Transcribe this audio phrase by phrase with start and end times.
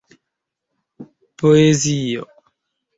[1.37, 2.25] poezio